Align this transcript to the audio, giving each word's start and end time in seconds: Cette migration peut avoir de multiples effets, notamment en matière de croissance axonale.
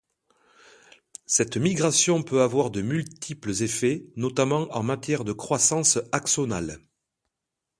Cette 1.27 1.57
migration 1.57 2.23
peut 2.23 2.41
avoir 2.41 2.71
de 2.71 2.81
multiples 2.81 3.51
effets, 3.61 4.07
notamment 4.15 4.67
en 4.75 4.81
matière 4.81 5.23
de 5.23 5.31
croissance 5.31 5.99
axonale. 6.11 6.79